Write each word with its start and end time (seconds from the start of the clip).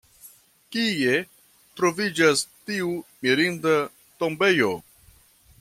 Kie 0.75 1.19
troviĝas 1.81 2.43
tiu 2.71 2.97
mirinda 3.27 3.79
tombejo? 4.25 4.77